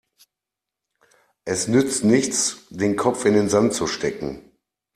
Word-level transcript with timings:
Es 1.45 1.67
nützt 1.67 2.03
nichts, 2.03 2.65
den 2.71 2.95
Kopf 2.95 3.23
in 3.25 3.35
den 3.35 3.49
Sand 3.49 3.75
zu 3.75 3.85
stecken. 3.85 4.51